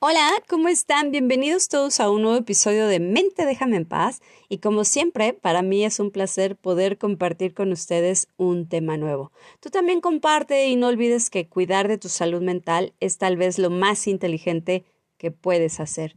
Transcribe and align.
Hola, 0.00 0.30
¿cómo 0.48 0.68
están? 0.68 1.10
Bienvenidos 1.10 1.66
todos 1.66 1.98
a 1.98 2.08
un 2.08 2.22
nuevo 2.22 2.38
episodio 2.38 2.86
de 2.86 3.00
Mente 3.00 3.44
Déjame 3.44 3.78
en 3.78 3.84
Paz 3.84 4.20
y 4.48 4.58
como 4.58 4.84
siempre, 4.84 5.32
para 5.32 5.60
mí 5.62 5.84
es 5.84 5.98
un 5.98 6.12
placer 6.12 6.54
poder 6.54 6.98
compartir 6.98 7.52
con 7.52 7.72
ustedes 7.72 8.28
un 8.36 8.68
tema 8.68 8.96
nuevo. 8.96 9.32
Tú 9.58 9.70
también 9.70 10.00
comparte 10.00 10.68
y 10.68 10.76
no 10.76 10.86
olvides 10.86 11.30
que 11.30 11.48
cuidar 11.48 11.88
de 11.88 11.98
tu 11.98 12.08
salud 12.08 12.40
mental 12.40 12.94
es 13.00 13.18
tal 13.18 13.36
vez 13.36 13.58
lo 13.58 13.70
más 13.70 14.06
inteligente 14.06 14.84
que 15.16 15.32
puedes 15.32 15.80
hacer. 15.80 16.14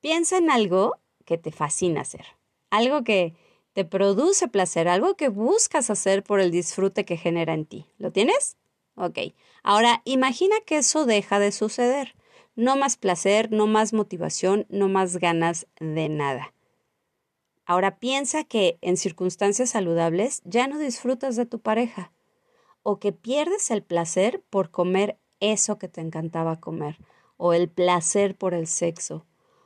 Piensa 0.00 0.38
en 0.38 0.50
algo 0.50 0.96
que 1.24 1.38
te 1.38 1.52
fascina 1.52 2.00
hacer, 2.00 2.26
algo 2.70 3.04
que 3.04 3.36
te 3.72 3.84
produce 3.84 4.48
placer, 4.48 4.88
algo 4.88 5.14
que 5.14 5.28
buscas 5.28 5.90
hacer 5.90 6.24
por 6.24 6.40
el 6.40 6.50
disfrute 6.50 7.04
que 7.04 7.16
genera 7.16 7.54
en 7.54 7.66
ti. 7.66 7.86
¿Lo 7.98 8.10
tienes? 8.10 8.56
Ok. 8.96 9.18
Ahora 9.62 10.02
imagina 10.06 10.56
que 10.66 10.78
eso 10.78 11.06
deja 11.06 11.38
de 11.38 11.52
suceder 11.52 12.16
no 12.54 12.76
más 12.76 12.96
placer, 12.96 13.50
no 13.50 13.66
más 13.66 13.92
motivación, 13.92 14.66
no 14.68 14.88
más 14.88 15.16
ganas 15.16 15.66
de 15.80 16.08
nada. 16.08 16.52
Ahora 17.64 17.98
piensa 17.98 18.44
que 18.44 18.78
en 18.82 18.96
circunstancias 18.96 19.70
saludables 19.70 20.42
ya 20.44 20.66
no 20.66 20.78
disfrutas 20.78 21.36
de 21.36 21.46
tu 21.46 21.60
pareja 21.60 22.12
o 22.82 22.98
que 22.98 23.12
pierdes 23.12 23.70
el 23.70 23.82
placer 23.82 24.42
por 24.50 24.70
comer 24.70 25.18
eso 25.40 25.78
que 25.78 25.88
te 25.88 26.00
encantaba 26.00 26.60
comer 26.60 26.98
o 27.36 27.52
el 27.52 27.68
placer 27.68 28.36
por 28.36 28.54
el 28.54 28.66
sexo. 28.66 29.24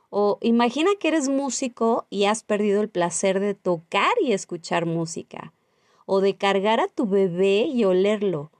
O 0.09 0.37
imagina 0.41 0.91
que 0.99 1.09
eres 1.09 1.27
músico 1.27 2.07
y 2.09 2.25
has 2.25 2.43
perdido 2.43 2.81
el 2.81 2.89
placer 2.89 3.39
de 3.39 3.53
tocar 3.55 4.13
y 4.21 4.31
escuchar 4.31 4.85
música 4.85 5.53
o 6.05 6.21
de 6.21 6.37
cargar 6.37 6.79
a 6.79 6.87
tu 6.87 7.07
bebé 7.07 7.65
y 7.65 7.83
olerlo 7.83 8.51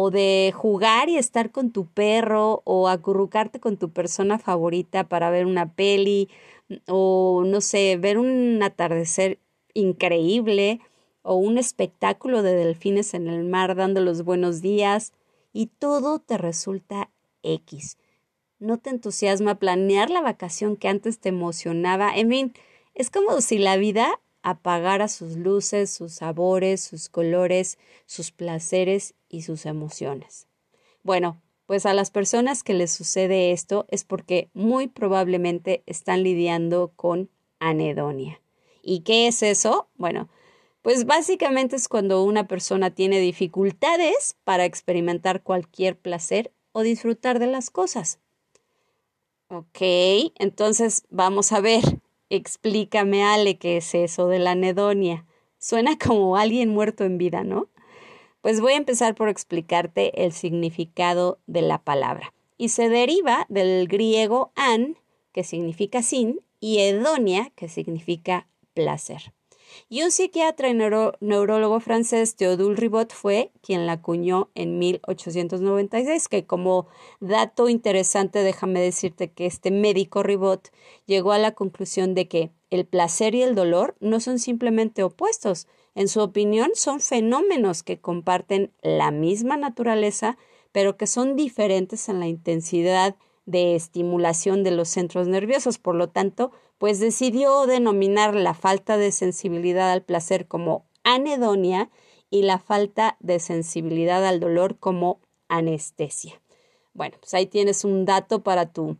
o 0.00 0.12
de 0.12 0.52
jugar 0.54 1.08
y 1.08 1.16
estar 1.16 1.50
con 1.50 1.72
tu 1.72 1.86
perro 1.86 2.62
o 2.64 2.86
acurrucarte 2.86 3.58
con 3.58 3.76
tu 3.78 3.90
persona 3.90 4.38
favorita 4.38 5.08
para 5.08 5.28
ver 5.28 5.44
una 5.44 5.72
peli 5.72 6.28
o 6.86 7.42
no 7.44 7.60
sé, 7.60 7.96
ver 7.96 8.16
un 8.16 8.62
atardecer 8.62 9.40
increíble 9.74 10.80
o 11.22 11.34
un 11.34 11.58
espectáculo 11.58 12.44
de 12.44 12.54
delfines 12.54 13.12
en 13.12 13.26
el 13.26 13.42
mar 13.42 13.74
dando 13.74 14.00
los 14.00 14.22
buenos 14.22 14.62
días 14.62 15.14
y 15.52 15.66
todo 15.66 16.20
te 16.20 16.38
resulta 16.38 17.10
X. 17.42 17.98
No 18.60 18.78
te 18.78 18.90
entusiasma 18.90 19.56
planear 19.56 20.10
la 20.10 20.20
vacación 20.20 20.76
que 20.76 20.86
antes 20.86 21.18
te 21.18 21.30
emocionaba. 21.30 22.16
En 22.16 22.28
fin, 22.28 22.52
es 22.94 23.10
como 23.10 23.40
si 23.40 23.58
la 23.58 23.76
vida 23.76 24.20
apagara 24.42 25.08
sus 25.08 25.36
luces, 25.36 25.90
sus 25.90 26.12
sabores, 26.12 26.82
sus 26.82 27.08
colores, 27.08 27.78
sus 28.06 28.30
placeres 28.30 29.16
y 29.28 29.42
sus 29.42 29.66
emociones. 29.66 30.46
Bueno, 31.02 31.40
pues 31.66 31.86
a 31.86 31.94
las 31.94 32.10
personas 32.10 32.62
que 32.62 32.74
les 32.74 32.90
sucede 32.90 33.52
esto 33.52 33.86
es 33.90 34.04
porque 34.04 34.48
muy 34.54 34.88
probablemente 34.88 35.82
están 35.86 36.22
lidiando 36.22 36.92
con 36.96 37.30
anedonia. 37.58 38.40
¿Y 38.82 39.00
qué 39.00 39.26
es 39.26 39.42
eso? 39.42 39.88
Bueno, 39.96 40.28
pues 40.82 41.04
básicamente 41.04 41.76
es 41.76 41.88
cuando 41.88 42.22
una 42.22 42.48
persona 42.48 42.90
tiene 42.90 43.20
dificultades 43.20 44.36
para 44.44 44.64
experimentar 44.64 45.42
cualquier 45.42 45.98
placer 45.98 46.52
o 46.72 46.82
disfrutar 46.82 47.38
de 47.38 47.48
las 47.48 47.68
cosas. 47.68 48.20
Ok, 49.48 49.78
entonces 50.38 51.04
vamos 51.10 51.52
a 51.52 51.60
ver. 51.60 51.82
Explícame, 52.30 53.24
Ale, 53.24 53.58
qué 53.58 53.78
es 53.78 53.94
eso 53.94 54.28
de 54.28 54.38
la 54.38 54.52
anedonia. 54.52 55.26
Suena 55.58 55.98
como 55.98 56.36
alguien 56.36 56.68
muerto 56.68 57.04
en 57.04 57.18
vida, 57.18 57.44
¿no? 57.44 57.68
Pues 58.48 58.62
voy 58.62 58.72
a 58.72 58.76
empezar 58.76 59.14
por 59.14 59.28
explicarte 59.28 60.24
el 60.24 60.32
significado 60.32 61.38
de 61.46 61.60
la 61.60 61.84
palabra. 61.84 62.32
Y 62.56 62.70
se 62.70 62.88
deriva 62.88 63.44
del 63.50 63.86
griego 63.88 64.52
an, 64.56 64.96
que 65.32 65.44
significa 65.44 66.02
sin, 66.02 66.40
y 66.58 66.78
edonia, 66.78 67.52
que 67.56 67.68
significa 67.68 68.48
placer. 68.72 69.34
Y 69.90 70.02
un 70.02 70.10
psiquiatra 70.10 70.70
y 70.70 70.74
neurólogo 70.74 71.78
francés, 71.80 72.36
Théodule 72.36 72.74
Ribot, 72.74 73.12
fue 73.12 73.52
quien 73.60 73.84
la 73.84 73.92
acuñó 73.92 74.48
en 74.54 74.78
1896, 74.78 76.28
que 76.28 76.46
como 76.46 76.86
dato 77.20 77.68
interesante 77.68 78.38
déjame 78.42 78.80
decirte 78.80 79.30
que 79.30 79.44
este 79.44 79.70
médico 79.70 80.22
Ribot 80.22 80.70
llegó 81.04 81.32
a 81.32 81.38
la 81.38 81.52
conclusión 81.52 82.14
de 82.14 82.28
que 82.28 82.50
el 82.70 82.86
placer 82.86 83.34
y 83.34 83.42
el 83.42 83.54
dolor 83.54 83.94
no 84.00 84.20
son 84.20 84.38
simplemente 84.38 85.02
opuestos, 85.02 85.66
en 85.94 86.08
su 86.08 86.20
opinión 86.20 86.70
son 86.74 87.00
fenómenos 87.00 87.82
que 87.82 88.00
comparten 88.00 88.72
la 88.82 89.10
misma 89.10 89.56
naturaleza, 89.56 90.38
pero 90.72 90.96
que 90.96 91.06
son 91.06 91.36
diferentes 91.36 92.08
en 92.08 92.20
la 92.20 92.26
intensidad 92.26 93.16
de 93.46 93.74
estimulación 93.74 94.62
de 94.62 94.70
los 94.70 94.88
centros 94.88 95.26
nerviosos. 95.26 95.78
Por 95.78 95.94
lo 95.94 96.10
tanto, 96.10 96.52
pues 96.78 97.00
decidió 97.00 97.66
denominar 97.66 98.34
la 98.34 98.54
falta 98.54 98.96
de 98.96 99.10
sensibilidad 99.10 99.90
al 99.90 100.02
placer 100.02 100.46
como 100.46 100.84
anedonia 101.02 101.90
y 102.30 102.42
la 102.42 102.58
falta 102.58 103.16
de 103.20 103.40
sensibilidad 103.40 104.24
al 104.26 104.38
dolor 104.38 104.78
como 104.78 105.20
anestesia. 105.48 106.40
Bueno, 106.92 107.16
pues 107.20 107.32
ahí 107.34 107.46
tienes 107.46 107.84
un 107.84 108.04
dato 108.04 108.42
para 108.42 108.72
tu 108.72 108.98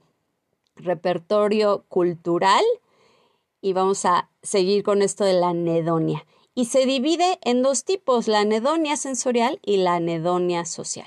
repertorio 0.77 1.84
cultural 1.88 2.65
y 3.60 3.72
vamos 3.72 4.04
a 4.04 4.31
seguir 4.43 4.82
con 4.82 5.03
esto 5.03 5.25
de 5.25 5.34
la 5.34 5.50
anedonia. 5.50 6.25
Y 6.58 6.64
se 6.64 6.86
divide 6.86 7.38
en 7.42 7.62
dos 7.62 7.84
tipos, 7.84 8.26
la 8.26 8.41
anedonia 8.41 8.96
sensorial 8.96 9.60
y 9.64 9.76
la 9.76 9.94
anedonia 9.94 10.64
social. 10.64 11.06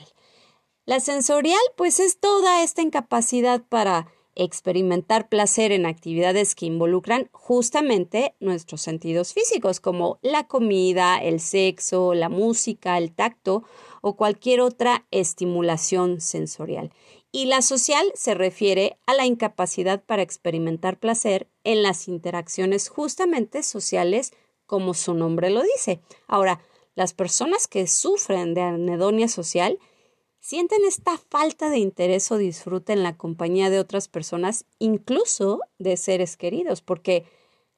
La 0.86 1.02
sensorial, 1.02 1.60
pues 1.76 2.00
es 2.00 2.22
toda 2.22 2.64
esta 2.64 2.82
incapacidad 2.82 3.62
para 3.68 4.08
experimentar 4.34 5.28
placer 5.28 5.74
en 5.74 5.86
actividades 5.86 6.56
que 6.56 6.68
involucran 6.68 7.28
justamente 7.34 8.34
nuestros 8.40 8.82
sentidos 8.82 9.34
físicos, 9.34 9.82
como 9.82 10.20
la 10.22 10.48
comida, 10.48 11.18
el 11.18 11.42
sexo, 11.42 12.14
la 12.14 12.30
música, 12.30 12.98
el 12.98 13.12
tacto 13.12 13.66
o 14.00 14.16
cualquier 14.16 14.62
otra 14.62 15.06
estimulación 15.12 16.22
sensorial. 16.22 16.94
Y 17.34 17.48
la 17.48 17.62
social 17.62 18.10
se 18.14 18.36
refiere 18.36 18.98
a 19.06 19.14
la 19.16 19.26
incapacidad 19.26 20.02
para 20.02 20.22
experimentar 20.22 20.98
placer 20.98 21.50
en 21.66 21.84
las 21.84 22.08
interacciones 22.08 22.88
justamente 22.88 23.64
sociales, 23.64 24.32
como 24.72 24.94
su 24.94 25.14
nombre 25.14 25.50
lo 25.50 25.64
dice. 25.64 26.00
Ahora, 26.28 26.62
las 26.96 27.14
personas 27.14 27.68
que 27.68 27.88
sufren 27.88 28.54
de 28.54 28.62
anedonia 28.62 29.28
social 29.28 29.78
sienten 30.40 30.86
esta 30.86 31.18
falta 31.18 31.70
de 31.70 31.78
interés 31.78 32.32
o 32.32 32.38
disfrute 32.38 32.94
en 32.94 33.04
la 33.04 33.18
compañía 33.18 33.70
de 33.70 33.82
otras 33.82 34.08
personas, 34.08 34.64
incluso 34.80 35.60
de 35.78 35.98
seres 35.98 36.38
queridos, 36.38 36.82
porque 36.82 37.26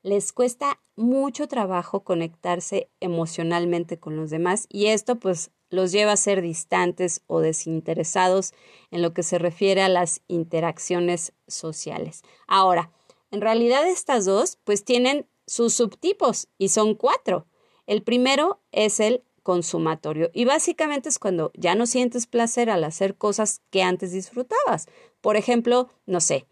les 0.04 0.34
cuesta 0.34 0.80
mucho 0.96 1.48
trabajo 1.48 2.04
conectarse 2.04 2.92
emocionalmente 3.00 3.98
con 3.98 4.16
los 4.16 4.30
demás 4.30 4.68
y 4.70 4.86
esto 4.86 5.16
pues 5.16 5.50
los 5.72 5.92
lleva 5.92 6.12
a 6.12 6.18
ser 6.18 6.44
distantes 6.44 7.24
o 7.26 7.40
desinteresados 7.40 8.54
en 8.92 9.02
lo 9.02 9.16
que 9.16 9.24
se 9.24 9.40
refiere 9.40 9.82
a 9.82 9.90
las 9.90 10.22
interacciones 10.28 11.34
sociales. 11.48 12.22
Ahora, 12.46 12.92
en 13.32 13.42
realidad 13.42 13.88
estas 13.88 14.26
dos 14.26 14.60
pues 14.64 14.86
tienen 14.86 15.26
sus 15.46 15.74
subtipos 15.74 16.48
y 16.58 16.70
son 16.70 16.96
cuatro. 16.96 17.48
El 17.86 18.04
primero 18.04 18.62
es 18.72 19.00
el 19.00 19.24
consumatorio. 19.44 20.32
Y 20.34 20.46
básicamente 20.46 21.10
es 21.10 21.20
cuando 21.20 21.52
ya 21.56 21.76
no 21.76 21.86
sientes 21.86 22.28
placer 22.28 22.70
al 22.70 22.84
hacer 22.84 23.16
cosas 23.16 23.62
que 23.70 23.84
antes 23.84 24.12
disfrutabas. 24.12 24.88
Por 25.22 25.36
ejemplo, 25.36 25.90
no 26.06 26.22
sé, 26.22 26.48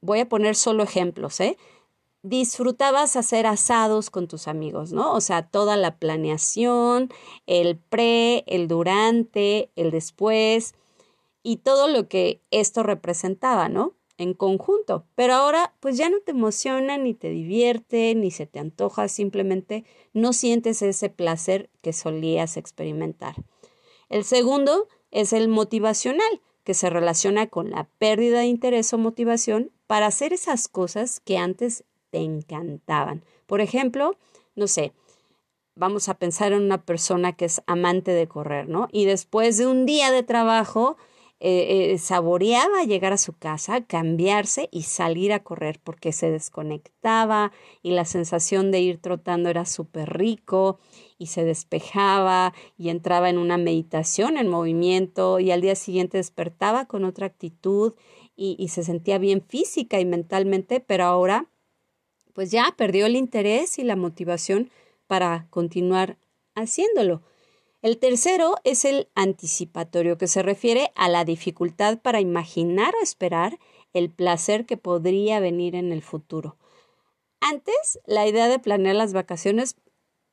voy 0.00 0.20
a 0.20 0.28
poner 0.28 0.56
solo 0.56 0.82
ejemplos, 0.82 1.40
¿eh? 1.40 1.56
Disfrutabas 2.22 3.16
hacer 3.16 3.46
asados 3.46 4.10
con 4.10 4.28
tus 4.28 4.48
amigos, 4.48 4.92
¿no? 4.92 5.12
O 5.12 5.20
sea, 5.20 5.46
toda 5.46 5.76
la 5.76 5.98
planeación, 5.98 7.10
el 7.46 7.76
pre, 7.76 8.44
el 8.46 8.66
durante, 8.66 9.70
el 9.76 9.90
después 9.90 10.74
y 11.42 11.58
todo 11.58 11.86
lo 11.86 12.08
que 12.08 12.40
esto 12.50 12.82
representaba, 12.82 13.68
¿no? 13.68 13.92
En 14.18 14.34
conjunto. 14.34 15.06
Pero 15.14 15.34
ahora 15.34 15.74
pues 15.80 15.96
ya 15.96 16.08
no 16.08 16.20
te 16.20 16.32
emociona, 16.32 16.98
ni 16.98 17.14
te 17.14 17.30
divierte, 17.30 18.14
ni 18.14 18.30
se 18.30 18.46
te 18.46 18.58
antoja, 18.58 19.08
simplemente 19.08 19.84
no 20.12 20.32
sientes 20.32 20.82
ese 20.82 21.10
placer 21.10 21.70
que 21.82 21.92
solías 21.92 22.56
experimentar. 22.56 23.34
El 24.08 24.24
segundo 24.24 24.88
es 25.10 25.32
el 25.32 25.48
motivacional, 25.48 26.40
que 26.64 26.74
se 26.74 26.90
relaciona 26.90 27.46
con 27.46 27.70
la 27.70 27.84
pérdida 27.98 28.40
de 28.40 28.46
interés 28.46 28.92
o 28.92 28.98
motivación 28.98 29.70
para 29.86 30.06
hacer 30.06 30.32
esas 30.32 30.66
cosas 30.66 31.20
que 31.20 31.36
antes 31.36 31.84
te 32.10 32.18
encantaban. 32.18 33.24
Por 33.46 33.60
ejemplo, 33.60 34.16
no 34.56 34.66
sé, 34.66 34.92
vamos 35.74 36.08
a 36.08 36.14
pensar 36.14 36.52
en 36.52 36.62
una 36.62 36.82
persona 36.82 37.32
que 37.32 37.44
es 37.44 37.62
amante 37.66 38.12
de 38.12 38.26
correr, 38.26 38.68
¿no? 38.68 38.88
Y 38.92 39.04
después 39.04 39.58
de 39.58 39.66
un 39.66 39.84
día 39.84 40.10
de 40.10 40.22
trabajo, 40.22 40.96
eh, 41.40 41.92
eh, 41.92 41.98
saboreaba 41.98 42.84
llegar 42.84 43.12
a 43.12 43.18
su 43.18 43.36
casa, 43.36 43.84
cambiarse 43.84 44.68
y 44.70 44.82
salir 44.82 45.32
a 45.32 45.42
correr 45.42 45.80
porque 45.82 46.12
se 46.12 46.30
desconectaba 46.30 47.52
y 47.82 47.90
la 47.90 48.04
sensación 48.04 48.70
de 48.70 48.80
ir 48.80 48.98
trotando 48.98 49.50
era 49.50 49.66
súper 49.66 50.16
rico 50.16 50.78
y 51.18 51.26
se 51.26 51.44
despejaba 51.44 52.54
y 52.78 52.88
entraba 52.88 53.28
en 53.28 53.38
una 53.38 53.58
meditación 53.58 54.38
en 54.38 54.48
movimiento 54.48 55.40
y 55.40 55.50
al 55.50 55.60
día 55.60 55.74
siguiente 55.74 56.18
despertaba 56.18 56.86
con 56.86 57.04
otra 57.04 57.26
actitud 57.26 57.94
y, 58.36 58.56
y 58.58 58.68
se 58.68 58.84
sentía 58.84 59.18
bien 59.18 59.42
física 59.42 60.00
y 60.00 60.04
mentalmente, 60.04 60.80
pero 60.80 61.04
ahora 61.04 61.50
pues 62.32 62.50
ya 62.50 62.74
perdió 62.76 63.06
el 63.06 63.16
interés 63.16 63.78
y 63.78 63.84
la 63.84 63.96
motivación 63.96 64.70
para 65.06 65.46
continuar 65.50 66.16
haciéndolo. 66.54 67.22
El 67.84 67.98
tercero 67.98 68.54
es 68.64 68.86
el 68.86 69.08
anticipatorio, 69.14 70.16
que 70.16 70.26
se 70.26 70.42
refiere 70.42 70.90
a 70.94 71.10
la 71.10 71.26
dificultad 71.26 71.98
para 71.98 72.18
imaginar 72.18 72.94
o 72.94 73.02
esperar 73.02 73.58
el 73.92 74.08
placer 74.08 74.64
que 74.64 74.78
podría 74.78 75.38
venir 75.38 75.74
en 75.74 75.92
el 75.92 76.00
futuro. 76.00 76.56
Antes, 77.40 78.00
la 78.06 78.26
idea 78.26 78.48
de 78.48 78.58
planear 78.58 78.96
las 78.96 79.12
vacaciones 79.12 79.76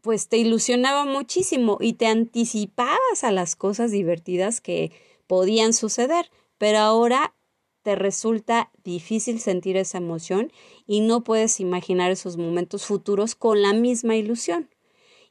pues 0.01 0.29
te 0.29 0.37
ilusionaba 0.37 1.03
muchísimo 1.03 1.77
y 1.81 1.91
te 1.91 2.07
anticipabas 2.07 3.23
a 3.23 3.33
las 3.33 3.57
cosas 3.57 3.91
divertidas 3.91 4.61
que 4.61 4.93
podían 5.27 5.73
suceder, 5.73 6.31
pero 6.57 6.77
ahora 6.77 7.35
te 7.83 7.97
resulta 7.97 8.71
difícil 8.85 9.41
sentir 9.41 9.75
esa 9.75 9.97
emoción 9.97 10.53
y 10.87 11.01
no 11.01 11.25
puedes 11.25 11.59
imaginar 11.59 12.11
esos 12.11 12.37
momentos 12.37 12.85
futuros 12.85 13.35
con 13.35 13.61
la 13.61 13.73
misma 13.73 14.15
ilusión. 14.15 14.69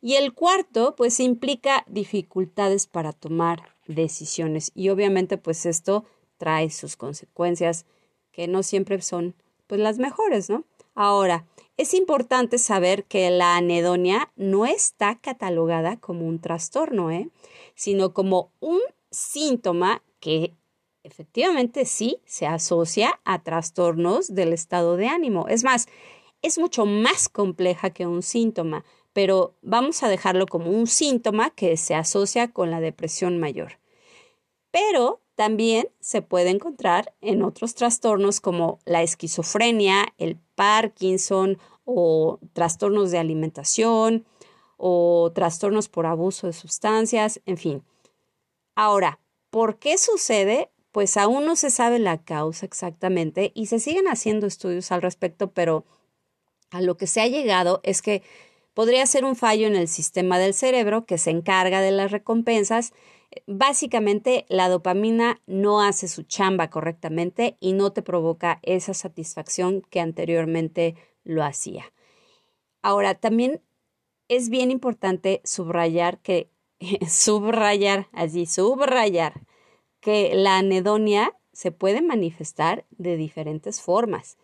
Y 0.00 0.14
el 0.14 0.32
cuarto, 0.32 0.94
pues 0.96 1.20
implica 1.20 1.84
dificultades 1.86 2.86
para 2.86 3.12
tomar 3.12 3.74
decisiones. 3.86 4.72
Y 4.74 4.88
obviamente, 4.88 5.36
pues 5.36 5.66
esto 5.66 6.04
trae 6.38 6.70
sus 6.70 6.96
consecuencias 6.96 7.84
que 8.32 8.48
no 8.48 8.62
siempre 8.62 9.00
son 9.02 9.34
pues 9.66 9.80
las 9.80 9.98
mejores, 9.98 10.48
¿no? 10.48 10.64
Ahora, 10.94 11.46
es 11.76 11.94
importante 11.94 12.58
saber 12.58 13.04
que 13.04 13.30
la 13.30 13.56
anedonia 13.56 14.32
no 14.36 14.66
está 14.66 15.18
catalogada 15.18 15.96
como 15.96 16.26
un 16.26 16.40
trastorno, 16.40 17.10
¿eh? 17.10 17.30
sino 17.74 18.12
como 18.12 18.52
un 18.60 18.80
síntoma 19.10 20.02
que 20.18 20.54
efectivamente 21.04 21.86
sí 21.86 22.20
se 22.26 22.46
asocia 22.46 23.20
a 23.24 23.42
trastornos 23.42 24.34
del 24.34 24.52
estado 24.52 24.96
de 24.96 25.08
ánimo. 25.08 25.48
Es 25.48 25.64
más, 25.64 25.86
es 26.42 26.58
mucho 26.58 26.84
más 26.84 27.28
compleja 27.28 27.90
que 27.90 28.06
un 28.06 28.22
síntoma 28.22 28.84
pero 29.12 29.54
vamos 29.62 30.02
a 30.02 30.08
dejarlo 30.08 30.46
como 30.46 30.70
un 30.70 30.86
síntoma 30.86 31.50
que 31.50 31.76
se 31.76 31.94
asocia 31.94 32.52
con 32.52 32.70
la 32.70 32.80
depresión 32.80 33.38
mayor. 33.38 33.78
Pero 34.70 35.20
también 35.34 35.88
se 36.00 36.22
puede 36.22 36.50
encontrar 36.50 37.14
en 37.20 37.42
otros 37.42 37.74
trastornos 37.74 38.40
como 38.40 38.78
la 38.84 39.02
esquizofrenia, 39.02 40.12
el 40.18 40.36
Parkinson 40.54 41.58
o 41.84 42.38
trastornos 42.52 43.10
de 43.10 43.18
alimentación 43.18 44.26
o 44.76 45.32
trastornos 45.34 45.88
por 45.88 46.06
abuso 46.06 46.46
de 46.46 46.52
sustancias, 46.52 47.40
en 47.46 47.56
fin. 47.56 47.82
Ahora, 48.74 49.18
¿por 49.50 49.78
qué 49.78 49.98
sucede? 49.98 50.70
Pues 50.92 51.16
aún 51.16 51.46
no 51.46 51.56
se 51.56 51.70
sabe 51.70 51.98
la 51.98 52.22
causa 52.22 52.66
exactamente 52.66 53.52
y 53.54 53.66
se 53.66 53.78
siguen 53.78 54.08
haciendo 54.08 54.46
estudios 54.46 54.92
al 54.92 55.02
respecto, 55.02 55.52
pero 55.52 55.84
a 56.70 56.80
lo 56.80 56.96
que 56.96 57.06
se 57.06 57.20
ha 57.20 57.26
llegado 57.26 57.80
es 57.82 58.02
que 58.02 58.22
podría 58.74 59.06
ser 59.06 59.24
un 59.24 59.36
fallo 59.36 59.66
en 59.66 59.76
el 59.76 59.88
sistema 59.88 60.38
del 60.38 60.54
cerebro 60.54 61.06
que 61.06 61.18
se 61.18 61.30
encarga 61.30 61.80
de 61.80 61.90
las 61.90 62.10
recompensas. 62.10 62.92
Básicamente, 63.46 64.46
la 64.48 64.68
dopamina 64.68 65.40
no 65.46 65.82
hace 65.82 66.08
su 66.08 66.22
chamba 66.22 66.70
correctamente 66.70 67.56
y 67.60 67.72
no 67.72 67.92
te 67.92 68.02
provoca 68.02 68.58
esa 68.62 68.94
satisfacción 68.94 69.82
que 69.82 70.00
anteriormente 70.00 70.96
lo 71.24 71.44
hacía. 71.44 71.92
Ahora, 72.82 73.14
también 73.14 73.60
es 74.28 74.48
bien 74.48 74.70
importante 74.70 75.40
subrayar 75.44 76.18
que, 76.20 76.50
subrayar, 77.08 78.08
así, 78.12 78.46
subrayar, 78.46 79.46
que 80.00 80.34
la 80.34 80.58
anedonia 80.58 81.36
se 81.52 81.72
puede 81.72 82.00
manifestar 82.00 82.86
de 82.90 83.16
diferentes 83.16 83.82
formas 83.82 84.38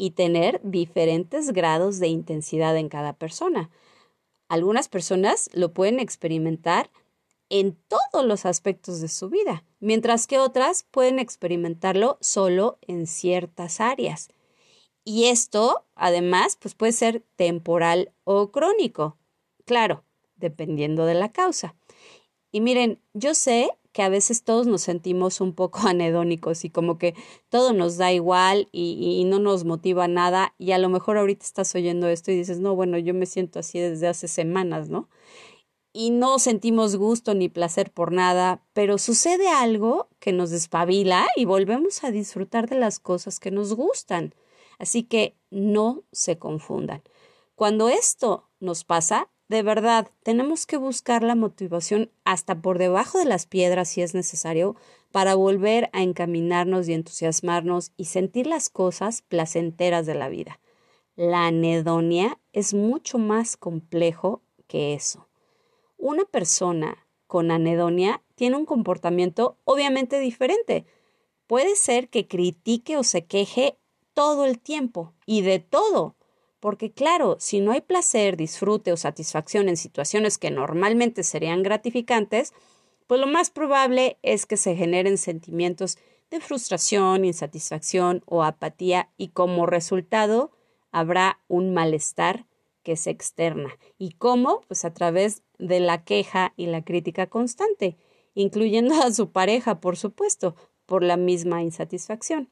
y 0.00 0.12
tener 0.12 0.62
diferentes 0.64 1.52
grados 1.52 1.98
de 1.98 2.08
intensidad 2.08 2.74
en 2.78 2.88
cada 2.88 3.12
persona. 3.12 3.68
Algunas 4.48 4.88
personas 4.88 5.50
lo 5.52 5.74
pueden 5.74 6.00
experimentar 6.00 6.90
en 7.50 7.76
todos 7.86 8.24
los 8.24 8.46
aspectos 8.46 9.02
de 9.02 9.08
su 9.08 9.28
vida, 9.28 9.62
mientras 9.78 10.26
que 10.26 10.38
otras 10.38 10.86
pueden 10.90 11.18
experimentarlo 11.18 12.16
solo 12.22 12.78
en 12.80 13.06
ciertas 13.06 13.78
áreas. 13.78 14.28
Y 15.04 15.26
esto, 15.26 15.84
además, 15.94 16.56
pues 16.58 16.74
puede 16.74 16.92
ser 16.92 17.22
temporal 17.36 18.14
o 18.24 18.50
crónico. 18.50 19.18
Claro, 19.66 20.04
dependiendo 20.36 21.04
de 21.04 21.14
la 21.14 21.30
causa. 21.30 21.76
Y 22.50 22.62
miren, 22.62 23.02
yo 23.12 23.34
sé 23.34 23.68
que 24.00 24.04
a 24.04 24.08
veces 24.08 24.44
todos 24.44 24.66
nos 24.66 24.80
sentimos 24.80 25.42
un 25.42 25.52
poco 25.52 25.80
anedónicos 25.86 26.64
y 26.64 26.70
como 26.70 26.96
que 26.96 27.14
todo 27.50 27.74
nos 27.74 27.98
da 27.98 28.10
igual 28.14 28.70
y, 28.72 29.24
no 29.26 29.38
nos 29.40 29.66
motiva 29.66 30.08
nada 30.08 30.54
y 30.56 30.72
a 30.72 30.78
lo 30.78 30.88
mejor 30.88 31.18
ahorita 31.18 31.44
estás 31.44 31.74
oyendo 31.74 32.08
esto 32.08 32.30
y 32.30 32.36
dices, 32.36 32.60
no, 32.60 32.74
bueno, 32.74 32.96
yo 32.96 33.12
me 33.12 33.26
siento 33.26 33.58
así 33.58 33.78
desde 33.78 34.08
hace 34.08 34.26
semanas, 34.26 34.88
¿no? 34.88 35.10
Y 35.92 36.12
no 36.12 36.38
sentimos 36.38 36.96
gusto 36.96 37.34
ni 37.34 37.50
placer 37.50 37.92
por 37.92 38.10
nada, 38.10 38.64
pero 38.72 38.96
sucede 38.96 39.48
algo 39.48 40.08
que 40.18 40.32
nos 40.32 40.48
despabila 40.48 41.26
y 41.36 41.44
volvemos 41.44 42.02
a 42.02 42.10
disfrutar 42.10 42.70
de 42.70 42.76
las 42.76 43.00
cosas 43.00 43.38
que 43.38 43.50
nos 43.50 43.74
gustan. 43.74 44.34
Así 44.78 45.02
que 45.02 45.36
no 45.50 46.04
se 46.10 46.38
confundan. 46.38 47.02
Cuando 47.54 47.90
esto 47.90 48.48
nos 48.60 48.82
pasa, 48.84 49.28
de 49.50 49.64
verdad, 49.64 50.12
tenemos 50.22 50.64
que 50.64 50.76
buscar 50.76 51.24
la 51.24 51.34
motivación 51.34 52.08
hasta 52.24 52.62
por 52.62 52.78
debajo 52.78 53.18
de 53.18 53.24
las 53.24 53.46
piedras 53.46 53.88
si 53.88 54.00
es 54.00 54.14
necesario 54.14 54.76
para 55.10 55.34
volver 55.34 55.90
a 55.92 56.04
encaminarnos 56.04 56.88
y 56.88 56.92
entusiasmarnos 56.92 57.90
y 57.96 58.04
sentir 58.04 58.46
las 58.46 58.68
cosas 58.68 59.22
placenteras 59.22 60.06
de 60.06 60.14
la 60.14 60.28
vida. 60.28 60.60
La 61.16 61.48
anedonia 61.48 62.38
es 62.52 62.74
mucho 62.74 63.18
más 63.18 63.56
complejo 63.56 64.40
que 64.68 64.94
eso. 64.94 65.26
Una 65.98 66.24
persona 66.26 67.04
con 67.26 67.50
anedonia 67.50 68.22
tiene 68.36 68.56
un 68.56 68.66
comportamiento 68.66 69.58
obviamente 69.64 70.20
diferente. 70.20 70.86
Puede 71.48 71.74
ser 71.74 72.08
que 72.08 72.28
critique 72.28 72.96
o 72.96 73.02
se 73.02 73.24
queje 73.24 73.76
todo 74.14 74.44
el 74.44 74.60
tiempo 74.60 75.12
y 75.26 75.42
de 75.42 75.58
todo 75.58 76.14
porque 76.60 76.92
claro, 76.92 77.36
si 77.40 77.60
no 77.60 77.72
hay 77.72 77.80
placer, 77.80 78.36
disfrute 78.36 78.92
o 78.92 78.96
satisfacción 78.96 79.68
en 79.68 79.76
situaciones 79.76 80.38
que 80.38 80.50
normalmente 80.50 81.24
serían 81.24 81.62
gratificantes, 81.62 82.52
pues 83.06 83.20
lo 83.20 83.26
más 83.26 83.50
probable 83.50 84.18
es 84.22 84.46
que 84.46 84.56
se 84.56 84.76
generen 84.76 85.18
sentimientos 85.18 85.98
de 86.30 86.40
frustración, 86.40 87.24
insatisfacción 87.24 88.22
o 88.26 88.44
apatía 88.44 89.10
y 89.16 89.28
como 89.28 89.66
resultado 89.66 90.52
habrá 90.92 91.40
un 91.48 91.74
malestar 91.74 92.46
que 92.82 92.96
se 92.96 93.10
externa. 93.10 93.76
¿Y 93.98 94.12
cómo? 94.12 94.60
Pues 94.68 94.84
a 94.84 94.94
través 94.94 95.42
de 95.58 95.80
la 95.80 96.04
queja 96.04 96.52
y 96.56 96.66
la 96.66 96.82
crítica 96.82 97.26
constante, 97.26 97.96
incluyendo 98.34 98.94
a 99.02 99.12
su 99.12 99.30
pareja, 99.32 99.80
por 99.80 99.96
supuesto, 99.96 100.54
por 100.86 101.02
la 101.02 101.16
misma 101.16 101.62
insatisfacción. 101.62 102.50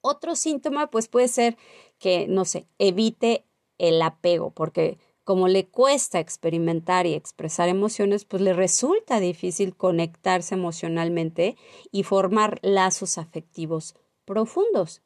Otro 0.00 0.36
síntoma 0.36 0.90
pues 0.90 1.08
puede 1.08 1.28
ser 1.28 1.56
que, 1.98 2.26
no 2.28 2.44
sé, 2.44 2.66
evite 2.78 3.44
el 3.78 4.00
apego, 4.02 4.50
porque 4.50 4.98
como 5.24 5.48
le 5.48 5.66
cuesta 5.66 6.20
experimentar 6.20 7.06
y 7.06 7.14
expresar 7.14 7.68
emociones, 7.68 8.26
pues 8.26 8.42
le 8.42 8.52
resulta 8.52 9.20
difícil 9.20 9.74
conectarse 9.74 10.54
emocionalmente 10.54 11.56
y 11.90 12.02
formar 12.02 12.58
lazos 12.62 13.16
afectivos 13.16 13.94
profundos. 14.26 15.02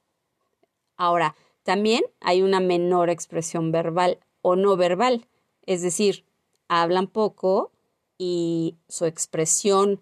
Ahora, 0.97 1.37
también 1.63 2.03
hay 2.21 2.43
una 2.43 2.59
menor 2.59 3.11
expresión 3.11 3.71
verbal 3.71 4.19
o 4.43 4.57
no 4.57 4.77
verbal, 4.77 5.29
es 5.67 5.83
decir, 5.83 6.25
hablan 6.67 7.07
poco 7.07 7.71
y 8.19 8.77
su 8.89 9.05
expresión 9.05 10.01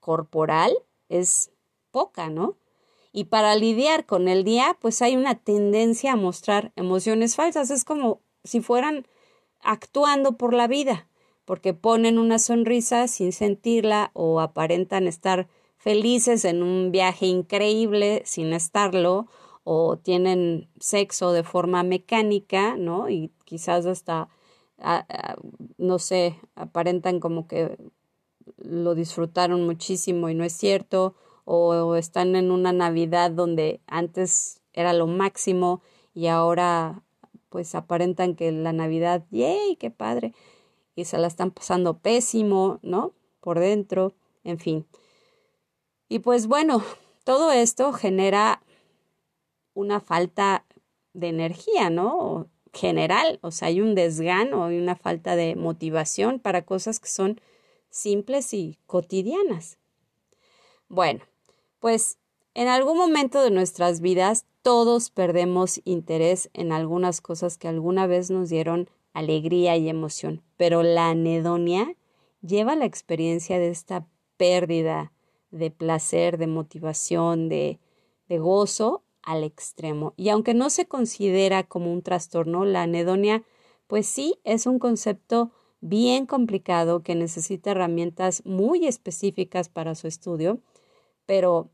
corporal 0.00 0.76
es 1.08 1.50
poca, 1.90 2.28
¿no? 2.28 2.56
Y 3.16 3.26
para 3.26 3.54
lidiar 3.54 4.06
con 4.06 4.26
el 4.26 4.42
día, 4.42 4.76
pues 4.80 5.00
hay 5.00 5.16
una 5.16 5.36
tendencia 5.36 6.14
a 6.14 6.16
mostrar 6.16 6.72
emociones 6.74 7.36
falsas. 7.36 7.70
Es 7.70 7.84
como 7.84 8.20
si 8.42 8.60
fueran 8.60 9.06
actuando 9.60 10.32
por 10.32 10.52
la 10.52 10.66
vida, 10.66 11.06
porque 11.44 11.74
ponen 11.74 12.18
una 12.18 12.40
sonrisa 12.40 13.06
sin 13.06 13.32
sentirla 13.32 14.10
o 14.14 14.40
aparentan 14.40 15.06
estar 15.06 15.46
felices 15.76 16.44
en 16.44 16.64
un 16.64 16.90
viaje 16.90 17.26
increíble 17.26 18.22
sin 18.24 18.52
estarlo 18.52 19.28
o 19.62 19.96
tienen 19.96 20.68
sexo 20.80 21.30
de 21.30 21.44
forma 21.44 21.84
mecánica, 21.84 22.76
¿no? 22.76 23.08
Y 23.10 23.30
quizás 23.44 23.86
hasta, 23.86 24.28
no 25.78 26.00
sé, 26.00 26.36
aparentan 26.56 27.20
como 27.20 27.46
que 27.46 27.78
lo 28.56 28.96
disfrutaron 28.96 29.64
muchísimo 29.64 30.28
y 30.30 30.34
no 30.34 30.42
es 30.42 30.54
cierto, 30.54 31.14
o 31.44 31.96
están 31.96 32.36
en 32.36 32.50
una 32.50 32.72
Navidad 32.72 33.30
donde 33.30 33.80
antes 33.86 34.60
era 34.72 34.92
lo 34.92 35.06
máximo 35.06 35.82
y 36.14 36.26
ahora 36.26 37.02
pues 37.48 37.74
aparentan 37.74 38.34
que 38.34 38.50
la 38.50 38.72
Navidad, 38.72 39.24
¡yay! 39.30 39.76
¡Qué 39.76 39.90
padre! 39.90 40.32
Y 40.96 41.04
se 41.04 41.18
la 41.18 41.28
están 41.28 41.50
pasando 41.50 41.98
pésimo, 41.98 42.80
¿no? 42.82 43.12
Por 43.40 43.60
dentro, 43.60 44.14
en 44.42 44.58
fin. 44.58 44.86
Y 46.08 46.18
pues 46.20 46.46
bueno, 46.46 46.82
todo 47.24 47.52
esto 47.52 47.92
genera 47.92 48.62
una 49.72 50.00
falta 50.00 50.64
de 51.12 51.28
energía, 51.28 51.90
¿no? 51.90 52.48
General, 52.72 53.38
o 53.42 53.50
sea, 53.50 53.68
hay 53.68 53.80
un 53.80 53.94
desgano, 53.94 54.64
hay 54.64 54.78
una 54.78 54.96
falta 54.96 55.36
de 55.36 55.54
motivación 55.54 56.40
para 56.40 56.62
cosas 56.62 56.98
que 56.98 57.08
son 57.08 57.40
simples 57.88 58.52
y 58.52 58.78
cotidianas. 58.86 59.78
Bueno, 60.88 61.20
pues 61.84 62.16
en 62.54 62.68
algún 62.68 62.96
momento 62.96 63.42
de 63.42 63.50
nuestras 63.50 64.00
vidas 64.00 64.46
todos 64.62 65.10
perdemos 65.10 65.82
interés 65.84 66.48
en 66.54 66.72
algunas 66.72 67.20
cosas 67.20 67.58
que 67.58 67.68
alguna 67.68 68.06
vez 68.06 68.30
nos 68.30 68.48
dieron 68.48 68.88
alegría 69.12 69.76
y 69.76 69.90
emoción, 69.90 70.42
pero 70.56 70.82
la 70.82 71.10
anedonia 71.10 71.94
lleva 72.40 72.74
la 72.74 72.86
experiencia 72.86 73.58
de 73.58 73.68
esta 73.68 74.06
pérdida 74.38 75.12
de 75.50 75.70
placer, 75.70 76.38
de 76.38 76.46
motivación, 76.46 77.50
de, 77.50 77.78
gozo 78.30 79.02
al 79.20 79.44
extremo. 79.44 80.14
Y 80.16 80.30
aunque 80.30 80.54
no 80.54 80.70
se 80.70 80.86
considera 80.86 81.64
como 81.64 81.92
un 81.92 82.00
trastorno, 82.00 82.64
la 82.64 82.84
anedonia, 82.84 83.44
pues 83.88 84.06
sí, 84.06 84.36
es 84.44 84.64
un 84.64 84.78
concepto 84.78 85.50
bien 85.82 86.24
complicado 86.24 87.02
que 87.02 87.14
necesita 87.14 87.72
herramientas 87.72 88.40
muy 88.46 88.86
específicas 88.86 89.68
para 89.68 89.94
su 89.94 90.06
estudio, 90.06 90.60
pero 91.26 91.70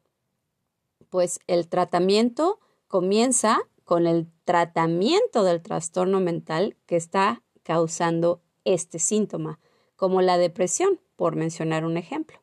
pues 1.10 1.40
el 1.46 1.68
tratamiento 1.68 2.58
comienza 2.88 3.60
con 3.84 4.06
el 4.06 4.28
tratamiento 4.44 5.44
del 5.44 5.60
trastorno 5.60 6.20
mental 6.20 6.76
que 6.86 6.96
está 6.96 7.42
causando 7.62 8.40
este 8.64 8.98
síntoma, 8.98 9.58
como 9.96 10.22
la 10.22 10.38
depresión, 10.38 11.00
por 11.16 11.36
mencionar 11.36 11.84
un 11.84 11.96
ejemplo. 11.96 12.40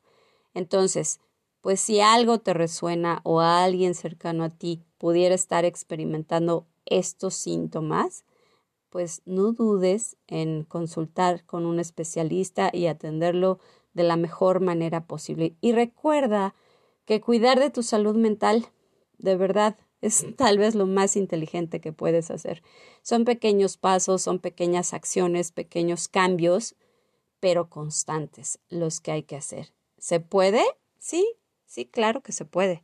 Entonces, 0.53 1.19
pues 1.61 1.79
si 1.79 1.99
algo 1.99 2.39
te 2.39 2.53
resuena 2.53 3.21
o 3.23 3.39
alguien 3.39 3.95
cercano 3.95 4.43
a 4.43 4.49
ti 4.49 4.83
pudiera 4.97 5.35
estar 5.35 5.65
experimentando 5.65 6.67
estos 6.85 7.33
síntomas, 7.33 8.25
pues 8.89 9.21
no 9.25 9.51
dudes 9.51 10.17
en 10.27 10.63
consultar 10.63 11.45
con 11.45 11.65
un 11.65 11.79
especialista 11.79 12.69
y 12.73 12.87
atenderlo 12.87 13.59
de 13.93 14.03
la 14.03 14.15
mejor 14.15 14.59
manera 14.59 15.05
posible. 15.05 15.55
Y 15.61 15.71
recuerda 15.71 16.55
que 17.07 17.21
cuidar 17.21 17.59
de 17.59 17.69
tu 17.69 17.83
salud 17.83 18.15
mental, 18.15 18.67
de 19.17 19.37
verdad, 19.37 19.77
es 20.01 20.25
tal 20.35 20.59
vez 20.59 20.75
lo 20.75 20.85
más 20.85 21.15
inteligente 21.15 21.79
que 21.79 21.93
puedes 21.93 22.29
hacer. 22.29 22.61
Son 23.01 23.23
pequeños 23.23 23.77
pasos, 23.77 24.21
son 24.21 24.39
pequeñas 24.39 24.93
acciones, 24.93 25.51
pequeños 25.53 26.09
cambios, 26.09 26.75
pero 27.39 27.69
constantes 27.69 28.59
los 28.69 28.99
que 28.99 29.13
hay 29.13 29.23
que 29.23 29.37
hacer. 29.37 29.73
¿Se 29.97 30.19
puede? 30.19 30.63
Sí, 30.99 31.25
sí, 31.65 31.85
claro 31.85 32.21
que 32.21 32.33
se 32.33 32.43
puede. 32.43 32.83